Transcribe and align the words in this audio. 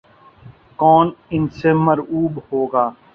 کون 0.79 1.11
ان 1.29 1.47
سے 1.57 1.73
مرعوب 1.85 2.39
ہوگا۔ 2.51 2.89